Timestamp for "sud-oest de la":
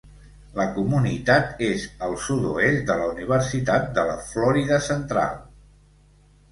2.29-3.13